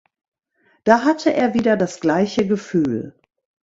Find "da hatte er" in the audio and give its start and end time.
0.83-1.53